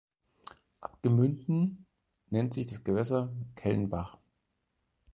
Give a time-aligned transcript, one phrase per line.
[0.79, 1.85] Ab Gemünden
[2.31, 4.17] nennt sich das Gewässer Kellenbach.